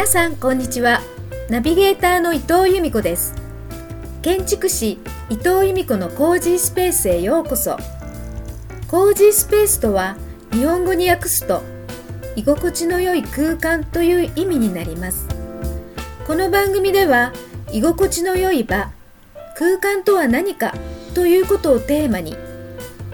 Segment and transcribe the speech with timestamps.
[0.00, 1.02] 皆さんこんにちは。
[1.50, 3.34] ナビゲーターの伊藤由美子です。
[4.22, 4.92] 建築士
[5.28, 7.76] 伊藤由美子のコージースペースへようこそ。
[8.88, 10.16] コージースペースとは
[10.52, 11.62] 日本語に訳すと
[12.34, 15.28] 居心地の良い空間という意味になります。
[16.26, 17.34] この番組では
[17.70, 18.90] 居心地の良い場
[19.54, 20.74] 空間とは何か
[21.14, 22.38] ということをテーマに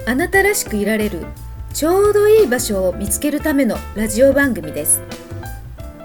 [0.07, 1.27] あなたらしくいられる
[1.75, 5.16] ちょうどいい場所を見つけるためのラジオ番組です。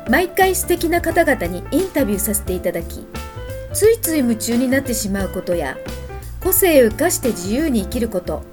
[0.09, 3.05] 毎回素敵な方々にインタビューさせていただき
[3.73, 5.77] ついつい夢中になってしまうことや
[6.41, 8.43] 個性を生かして自由に生きること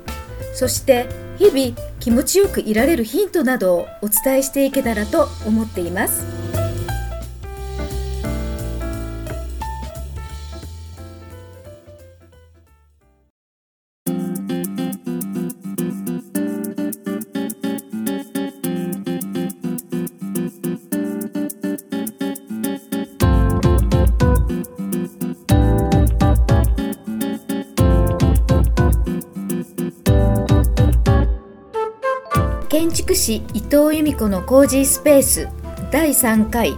[0.55, 6.48] そして日々気持ちよくいられるヒントなどをお伝えしていけたらと思っています。
[32.79, 35.48] 建築士伊藤由美子のコージースペース
[35.90, 36.76] 第3回。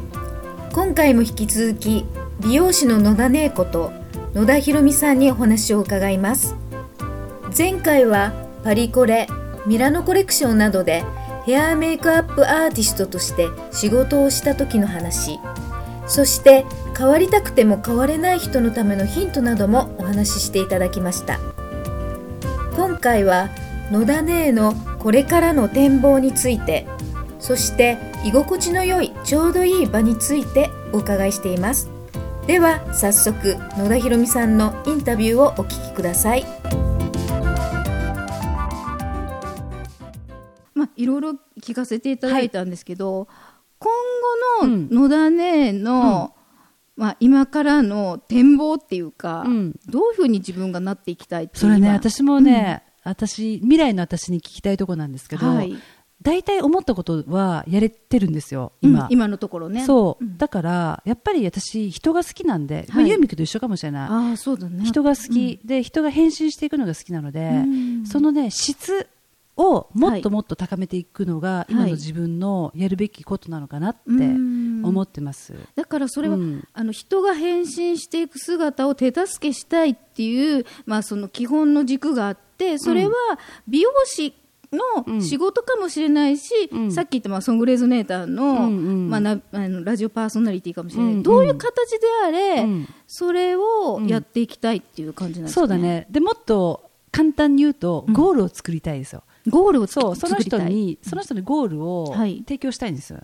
[0.73, 2.06] 今回も引き続き
[2.41, 3.93] 美容師の野田玲子と
[4.33, 6.56] 野田博美さんにお話を伺います。
[7.55, 8.33] 前回は
[8.65, 9.28] パリコレ
[9.67, 11.05] ミラノコレクションなどで
[11.45, 15.39] ヘアメイクアップアーティストとして仕事をした時の話。
[16.06, 16.65] そして
[16.97, 21.39] 変わりたくても変われない人のためのヒントなどもお話ししていただきました。
[22.75, 23.51] 今回は
[23.91, 26.87] 野田姉のこれからの展望について
[27.39, 31.91] そして居心地の良いちょうどいい場についてお伺いしています。
[32.47, 36.45] では早速野田博美さんのインタビューをお聞きください。
[40.75, 43.28] まあいろいろ聞かせていただいたんですけど、はい、
[43.78, 43.93] 今
[44.61, 46.34] 後の野田姉の、
[46.97, 55.76] うん、まあ、今からの展望っていうか、うん、どういうふうに自分がなっていきたいっていうそれね私もね、私未来の私に聞きたいところなんですけど、はい、
[56.22, 59.28] 大体思ったことはやれてるんですよ今、うん、今。
[59.28, 59.84] のところね。
[59.84, 64.09] そう、うん、だからやっぱり私人が好きなんで、はい、ユーミクと一緒かもしれない。
[64.32, 67.50] あそうだ、ね、人が好き、うん、で人が変身していくのが好きなので、
[68.04, 69.09] そのね質
[69.56, 83.15] をもっともっと高めていくのが、今の自分のやるべきことなのかなって思ってます、だからそれは、うん、あの人が変身していく姿を手助けしたいっていう、まあ、その基本の軸があってそれは
[83.66, 84.34] 美容師
[84.72, 96.06] の仕事かもしれないし、うん、さっき言ったまあソングレゾネーターのうんうん、まあ、なあのラジオパーソナリティかもしれない、うんうん、どういう形であれ、うん、それをやっていきたいっていう感じなんですか、ね、そうだね。
[96.10, 99.25] でもっと簡単に言うと、ゴールを作りたいですよ。
[99.49, 103.19] ゴールをそうその人にその人にゴールを提供したいんですよ。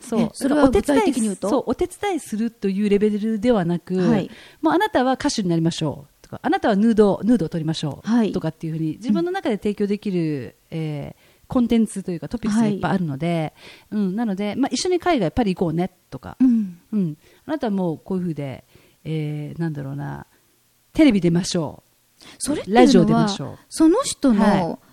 [0.00, 0.30] そう。
[0.32, 1.48] それは具体的に言うと？
[1.48, 13.52] そうお手伝いするというレベルではなく、はい、もうあなたは歌手になりましょうかあなたはヌードヌードを取りましょう、はい、とかっていうふうに自分の中で提供できる、うん、えーコンテンツというかトピックスがいっぱいあるので、
[13.90, 18.64] はい、うん、なので、まあ、一緒に海外パリ行こうねとか、うん、うん、あなたはもうこういうふうで、
[19.04, 20.26] えー、なんだろうな
[20.94, 22.24] テレビ出ましょう。
[22.38, 23.58] それラジオ出ましょう。
[23.68, 24.91] その人の、はい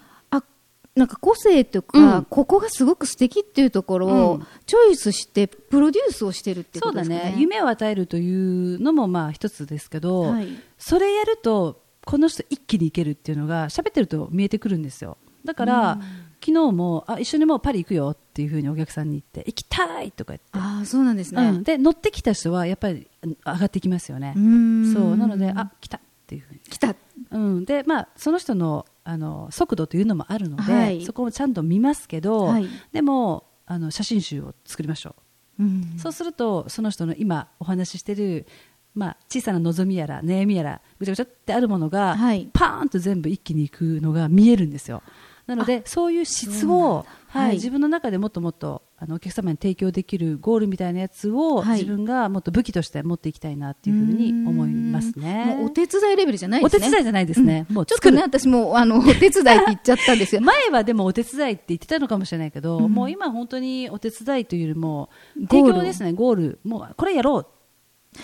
[1.00, 7.16] なんか個性とか、うん、ここがすごく素敵っていうところをチョイスしてプロデュースをしてるってことですね。
[7.16, 7.42] そうだね。
[7.42, 15.18] 夢を与えるというのもまあ一つですけど、はい、それやるとこの人一気にいけるっていうのが喋ってると見えてくるんですよ。
[15.46, 16.00] だから、うん、
[16.42, 20.48] 昨日もあ一緒にもうパリ行くよっていうふうにお客さんに言って行きたいとか言って。
[20.52, 24.34] あそうなんですね、うん、で乗ってきた人はやっぱり上がってきますよね。
[24.36, 25.16] そう。
[25.16, 26.60] なのであ来たっていうふうに。
[26.70, 26.94] 来た、
[27.32, 35.16] うん、でまあその人のあの速度というのもあるので、はい、そこもちゃんと見ますけど、はい、でもあの写真集を作りましょ
[35.58, 38.46] う、うん、そうするとその人の今お話ししてる、
[38.94, 45.02] まあ、小さな望みやら悩みやらぐちゃぐちゃってあるものが、はい、パーンと全部一気にいくのが見えるんですよ。
[45.48, 55.58] なのでそういう質を、はい、自分の中でもっともっとあのお客様に提供できるゴールみたいなやつを、自分がもっと武器として持っていきたいなっていうふうに思いますね。
[55.64, 56.78] お手伝いレベルじゃないですね。
[56.78, 57.66] お手伝いじゃないですね。
[57.70, 60.42] うん、もうちょっとね、私もあの お手伝いって言っちゃったんですよ。
[60.42, 65.10] 前はでもお手伝いって言ってたのかもしれないけど、うん、もう今本当にお手伝いというよりも
[65.50, 66.60] 提供ですね、ゴール。
[66.66, 67.48] もうこれやろう。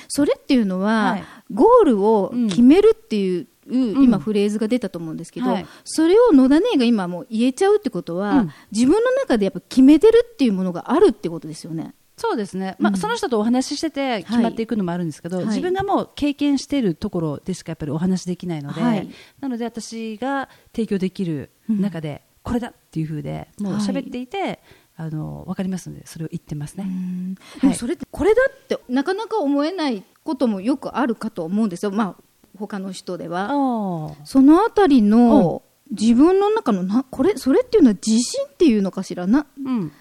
[0.10, 1.24] それっていうのは、はい、
[1.54, 11.96] ゴールを決めるっていう、今フレーズが出たと思うんですけど、はい、それを野田姉が今もう言えちゃうってことは、うん、自分の中でやっぱ決めてるっていうものがあるってことですよね。
[12.18, 19.10] そうですね、まあ、うん、その人とお話ししてて決まっていくのもあるんですけど、はい、自分がもう経験しているところでしかやっぱりお話できないので、はい、
[19.42, 24.60] なので私が提供できる中で、これだっていうふうでもう喋っていて、
[24.98, 26.86] あの分かりますのでそれを言ってますね。
[27.62, 32.24] でもそれってこれだってなかなか思えないこともよくあるかと思うんですよ、まあ、
[32.58, 33.50] 他の人では。
[34.24, 39.92] そのあたりの自分の中のなこれそれっていうのは自信っていうのかしらな、うん、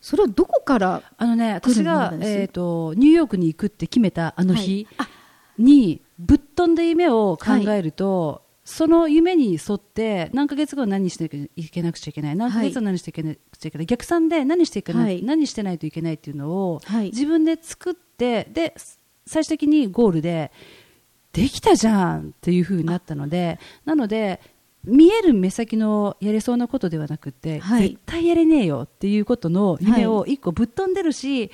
[0.00, 4.86] それはどこからあのね私が、えーと、ニューヨークに行くって決めたあの日
[5.58, 8.40] に、ぶっ飛んだ夢を考えると、はい。
[8.64, 12.36] その夢に沿って何ヶ月後何していけなくちゃいけない？
[12.36, 16.80] 何ヶ月後何していけなくちゃいけない、はい、逆算で何していけない、はい、何してないといけないっていうのを、
[17.12, 18.74] 自分で作ってで
[19.26, 20.50] 最終的にゴールで
[21.34, 24.40] できたじゃんっていうふうになったのでなので
[24.84, 31.50] 見える目先のやれそうなことではなくて、はい、絶対やれねえよっていうことの夢を一個ぶっ飛んでるし、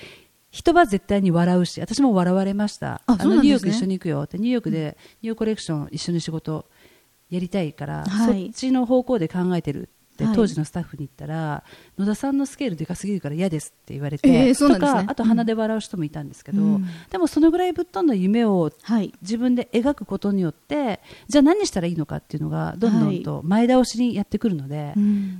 [0.50, 3.02] 人は絶対に笑うし私も笑われました。
[3.06, 4.36] あ、のニューヨーク一緒に行くよって。
[4.36, 6.66] ニューヨークでニューコレクション一緒に仕事
[7.30, 9.90] やりたいから、はい、そっちの方向で考えてる
[10.24, 11.64] って当時のスタッフに言ったら、
[11.98, 18.72] 野田さんのスケールでかすぎるから嫌ですって言われて、えーね、とかあと鼻で笑う人もいたんですけど、うん、でもそのぐらいぶっ飛んだ夢を
[19.22, 24.94] 自分で描くことによって、じゃあ何したらいいのかっていうのがどんどんと前倒しにやってくるので、はい、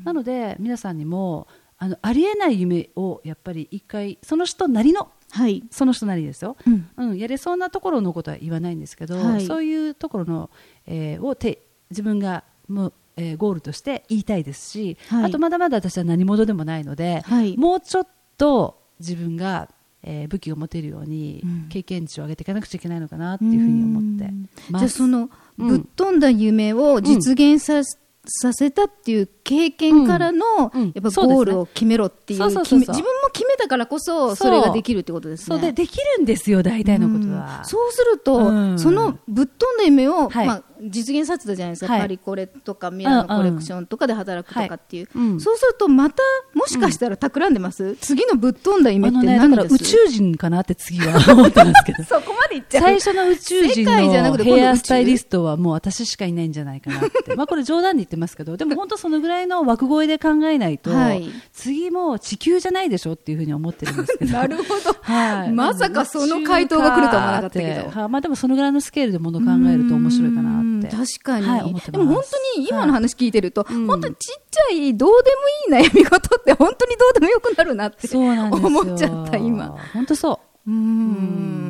[0.05, 1.49] なので皆さんにも
[1.79, 10.51] あのありえない夢をやっぱり一回その人なりのはい、その人なりですよ、うん、うん、やれそうなところのことは言わないんですけど、はい、そういうところの、
[10.87, 18.09] えー、をて自分がもう、えー、ゴールとして言いたいですし、はい、あとまだまだ私は何者でもないので、はい、もうちょっ
[18.39, 19.69] と自分が、
[20.03, 24.33] えー、武器を持てるように経験値を上げていかなくちゃいけないのかなっていうふうに思って
[24.71, 25.29] じゃあその
[25.59, 33.01] ぶっ飛んだ夢を実現させ、させたっていう経験からの、やっぱゴールを決めろっていう、自分も
[33.33, 35.57] 決めたからこそ、それができるってことですね。
[35.57, 35.61] そう。
[35.61, 37.65] で、できるんですよ、大体のことは。
[37.65, 45.09] そうすると、そのぶっ飛んだ夢を、まあ、実現させたじゃないですか、パリコレとかミラノコレクションとかで働くとかっていう、
[45.41, 46.23] そうするとまた
[46.55, 52.05] もしかしたら企んでます、次のぶっ飛んだ夢って何です、宇宙人かなって次は思ってますけど。
[52.09, 52.83] そこまでいっちゃう。
[52.83, 57.35] 最初の宇宙人のヘアスタイリストはもう私しかいないんじゃないかなって。
[57.37, 64.33] まあこれ冗談で言ってますけどでも本当そのぐらいの枠越えで考えないと、はい、次も地球じゃないでしょっていうふうに思ってるんですけど。
[64.35, 70.97] なるほど、はい、まさかその回答が来るとは思わなかったけど、はあ、まあでもそのぐらいのスケールでもの考えると面白いかなって。
[70.97, 72.23] 確かに、はい、でも本
[72.55, 75.31] 当に今の話聞いてると、はい、本当にちっちゃいどうで
[75.71, 79.77] もいい悩み事って本当にどうでもよくなるなって思っちゃった今。
[79.93, 80.71] 本当そう。
[80.71, 81.70] うん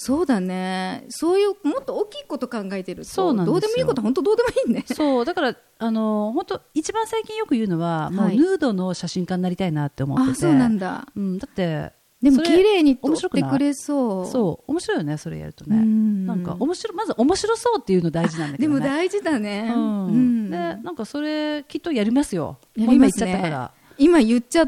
[0.00, 1.04] そうだね。
[1.08, 4.84] そういうもっと大きいこと考えてるとどうでもいいこと本当どうでもいいね。
[4.86, 10.40] そうだからあの本当一番最近よく言うのは、はい、もうヌードの写真家になりたいなって思ってて。
[10.40, 11.92] そうなんだ、うん、だって
[12.22, 14.26] でも綺麗に撮ってくれそう。
[14.26, 15.76] そう面白いよねそれやるとね。
[15.76, 19.78] なんか面白まず面白そうっていうの大事なんだけど、ね、でも大事だね、う
[20.10, 22.58] ん、でなんかそれきっとやりますよ。
[22.76, 23.30] やりますね。
[23.30, 23.70] 今言っちゃっ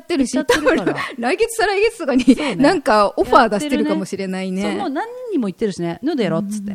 [0.00, 4.62] てるし、来月再来月とかに、ね、なんかオファー出してるかもしれないね。
[4.62, 6.73] そう、もう何人も言ってるしね、ヌードやろっつって。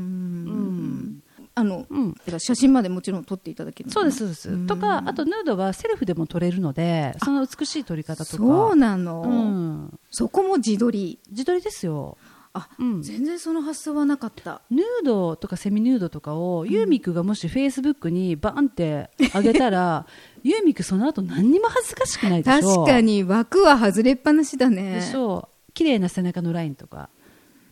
[1.58, 4.68] あの、うん、写真までもちろん撮っていただけるそうですそうです。
[4.68, 8.38] とかあとヌードはセルフでも撮れるのでその美しい撮り方とか。
[8.38, 11.18] そうなの、うん、そこも自撮り。
[11.32, 12.18] 自撮りですよ
[12.56, 14.62] あ、うん、全然その発想はなかった。
[14.72, 20.08] ヌードとかセミヌードとかを、ユーミクがもしフェイスブックにバンって上げたら
[20.44, 22.86] ユーミクその後何にも恥ずかしくないでしょ。
[22.86, 24.96] 確かに枠は外れっぱなしだね。
[24.96, 25.50] でしょ。
[25.52, 27.10] う綺麗な背中のラインとか。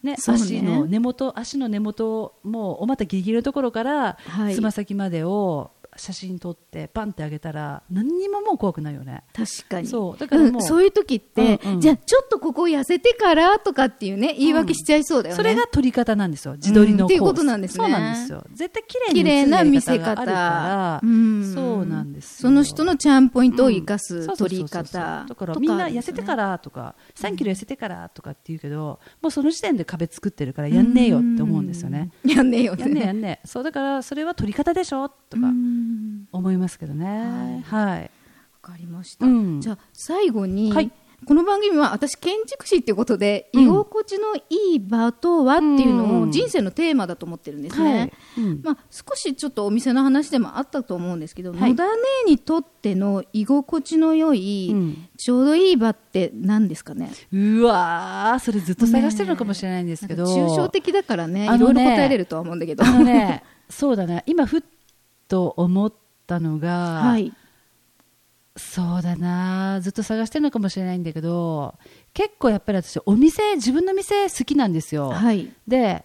[0.03, 4.17] ね、足の根元足の根元もお股ギリギリのところから
[4.53, 9.23] つま、先までを写真撮ってパンってあげたら何にももう怖くないよね。
[9.33, 9.87] 確かに。
[9.87, 10.17] そう。
[10.17, 16.55] だからもう、うん、そういう時って、うんうん、じゃあちょっとここ痩せてからとかっていうね言い訳しちゃいそうだよね、それが撮り方なんですよ。
[16.55, 17.83] 自撮りの、っていうことなんですね。
[17.83, 18.43] そうなんですよ。
[18.53, 21.01] 絶対綺麗な見せ方があるから。
[21.53, 32.11] そうなんですその人のチャームポイントを生かす撮り方だからみんな痩せてからとか3キロ痩せてからとかって言うけどもうその時点で壁作ってるからやんねえよって思うんですよね。
[32.25, 33.47] やんねえよやんねえやんねえ。
[33.47, 35.47] そうだからそれは撮り方でしょとか
[36.33, 37.63] 思いますけどね。
[37.65, 38.01] はい。
[38.01, 38.09] わ、
[38.61, 39.25] かりました。
[39.25, 40.91] うん、じゃあ最後に、はい、
[41.25, 48.11] この番組は私建築士っていうことで、居心地のいい場とはっていうのを人生のテーマだと思ってるんですね。
[48.35, 51.85] はいうん、まあ少しちょっとお店の話でもあったと思うんですけど、はい、野田
[52.25, 57.11] 姉にとっての居心地の良い、うん、ちょうどいい場って何ですかね？
[57.31, 60.25] うわそれずっと探してるのかもしれないんですけど。
[60.25, 62.83] 抽象的だからね、いろいろ答えれるとは思うんだけど。
[62.83, 64.23] ね、そうだね。
[64.25, 64.61] 今ふっ
[65.27, 66.02] と思った
[66.39, 67.33] のが、はい、
[68.55, 71.75] そうだなずっと探してるのかもしれないんだけど
[72.13, 76.03] 結構やっぱり私お店自分の店好きなんですよ、はい、で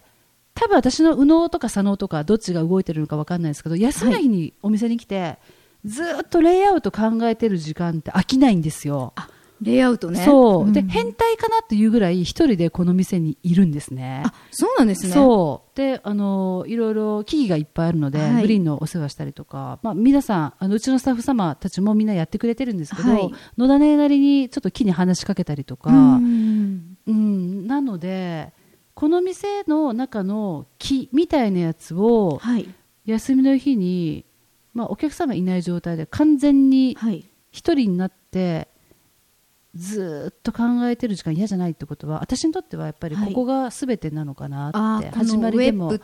[0.55, 5.37] 多分私の右脳とか左脳とかどっちが動いてるのか分かんないですけど休みの日にお店に来て、はい、
[5.85, 9.13] ずっとレイアウト考えてる時間って飽きないんですよ
[9.61, 10.23] レイアウトね。
[10.23, 10.71] そう。
[10.71, 14.23] で、変態かなっていうぐらい一人でこの店にいるんですね。
[14.25, 15.13] あ、そうなんですね。
[15.13, 15.77] そう。
[15.77, 28.53] で、あの、いろいろ木々がいっぱいあるので、はい、グリーンのお世話したりとか、まあ、皆さん、あの、うちのスタッフ様たちもみんなやってくれてるんですけど、はい、野田姉なりにちょっと木に話しかけたりとか、うん、うん、なので、
[28.93, 32.67] この店の中の木みたいなやつを、はい、
[33.05, 34.25] 休みの日に、
[34.73, 36.97] まあ、お客様いない状態で完全に
[37.51, 38.67] 一人になって、
[39.79, 45.99] ずっと考えてる時間嫌じゃないってことは私にとってはやっぱりここがすべてなのかなって、始まりでも、はい、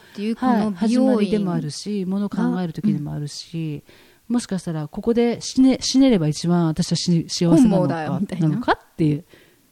[0.73, 3.83] 始まりでもあるしものを考える時でもあるし、
[4.29, 9.25] うん、もしかしたらここで死ね死ねれば一番私は幸せなのかなのかっていう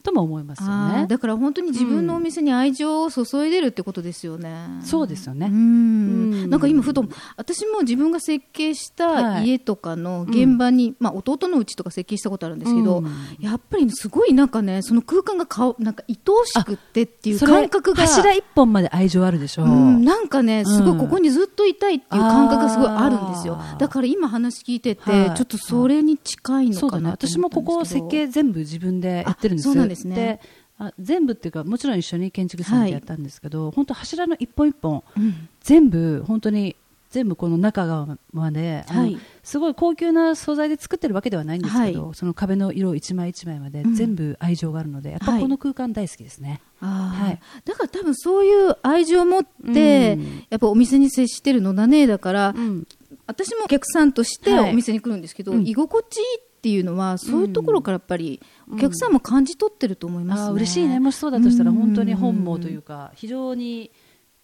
[0.04, 1.06] とも思いますよね。
[1.08, 5.46] だから本当に自分のお店に愛情を注いでるってことですよね、うん、そうですよね。
[5.46, 6.50] うん。
[6.50, 7.06] なんか今ふと
[7.38, 13.06] 私も自分が設計した家とかの現場に、はい、まあ、弟のうちとか設計したことあるんですけど、うん、
[13.40, 23.58] やっぱりすごいなんかねその空間がかなんか愛おしくってっていう感覚が柱一本まで愛情あるでしょう、うん、なんかねすごいここにずっといたいっていう感覚がすごいあるんですよ。
[23.78, 29.68] だから今話聞いてて、はい、ちょっとそれに近いのかな、私もここ設計全部自分でやってるんです。
[29.68, 30.40] よですね。
[30.76, 36.74] あ全部っていうかもちろん一緒に建築士さんでやったんですけど、はい、本当柱の一本一本、うん、全部本当に
[37.10, 52.84] 全部この中側まで、はい、すごい高級な素材で作ってるわけではないんですけど、はい、その壁の色一枚一枚まで全部愛情があるので、うん、やっぱこの空間大好きですね、はい、だから多分そういう愛情を持って、うん、やっぱお店に接してるのだねだから、うん、
[53.28, 58.40] 私もお客さんとしてお店に来るんですけど、居心地いいっていうのはそういうところからやっぱり
[58.72, 61.00] お客さんも感じ取ってると思います、ね、嬉しいね。
[61.00, 63.90] もしそうだとしたら本当に本望というか非常に、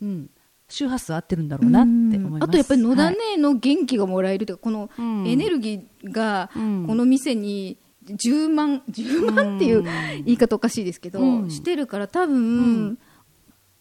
[0.02, 0.30] うん、
[0.68, 2.44] 周波数合ってるんだろうなって思います。
[2.44, 4.90] あとやっぱり野田姉の元気がもらえるというか、この
[5.26, 12.98] エネルギーがこの店に10万10万っていう言い方おかしいですけど、してるから多分、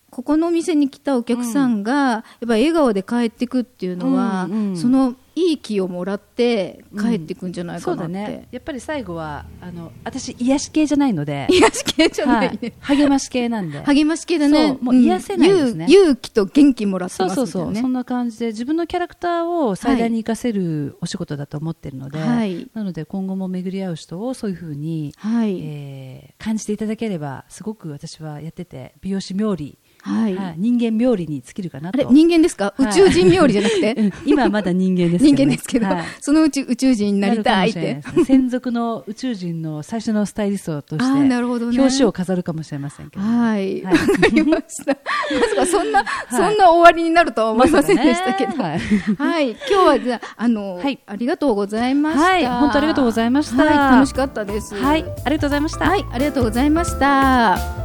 [0.09, 11.47] ここのお店に来たお客さんが、やっぱ笑顔で帰ってくっていうのは、そのいい気をもらって帰っていくんじゃないかなって、うんね、やっぱり最後はあの私癒し系じゃないので。
[11.49, 13.81] 癒し系じゃない、ね、はい、励まし系なんで。
[13.83, 14.77] 励まし系だね。
[14.81, 17.75] もう癒せないですね、うん、勇気と元気もらってます、ね、そうそうそう。
[17.75, 25.59] そんな感じで自分のキャラクターを最大に生かせるお仕事だと思ってるので、はい、なので今後も巡り合う人をそういうふうに、はい。
[25.61, 32.11] えー、感じていただければすごく私はやってて美容師冥利はい、はい、人間冥利に尽きるかなと。
[32.11, 38.01] 人間ですか、宇宙人冥利じゃなくて、うん、今はまだ人間ですけど、ね、人間ですけど、はい、そのうち宇宙人になりたいって。
[38.25, 43.23] 専属の宇宙人の最初のスタイリストとして、なるほどね、表紙を飾るかもしれませんけど。
[43.23, 43.81] はい。
[43.83, 44.97] わ、はい、かりました。
[45.39, 48.55] まさかそんな、そんな終わりになるとは思いませんでしたけど。
[48.55, 48.81] まね、
[49.17, 49.49] はい。
[49.51, 52.23] 今日はじゃあ、あの、はい、ありがとうございました。
[52.23, 52.45] はい。
[52.45, 53.65] 本当ありがとうございました。
[53.65, 54.75] 楽しかったです。
[54.75, 55.03] はい。
[55.25, 55.85] ありがとうございました。
[55.85, 56.05] はい。
[56.11, 57.78] ありがとうございました。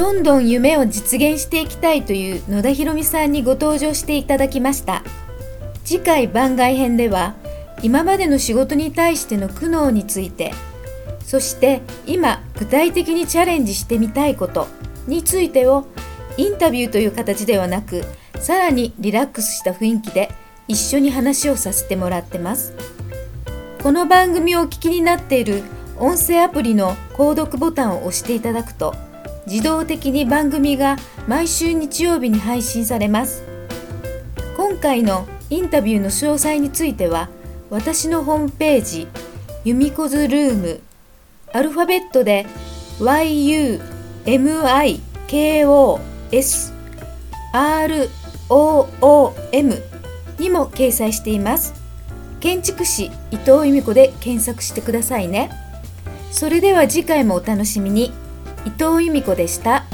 [0.00, 5.02] どんどん夢を実現していきたいという野田博美さんにご登場していただきました。
[5.84, 7.34] 次回番外編では
[7.82, 10.54] 今までの仕事に対しての苦悩について
[11.22, 14.68] そして今具体的にチャレンジしてみたいこと
[15.06, 15.84] についてを
[16.38, 18.02] インタビューという形ではなく
[18.38, 20.30] さらにリラックスした雰囲気で
[20.66, 22.72] 一緒に話をさせてもらってます。
[23.82, 25.62] この番組をお聞きになっている
[25.98, 28.94] 音声アプリの購読ボタンを押していただくと
[29.50, 33.42] 自動的に番組が毎週日曜日に配信されます。
[34.56, 37.28] 今回のインタビューの詳細については
[37.68, 39.08] 私のホームページ
[39.64, 40.80] ユミコズルーム
[41.52, 42.46] アルファベットで
[43.00, 43.80] YUMIKOSROOM
[50.38, 51.74] にも掲載しています。
[52.38, 55.50] 建築士伊藤由美子で検索してくださいね。
[56.30, 58.12] それでは次回もお楽しみに。
[58.64, 59.84] 伊藤由美子でした。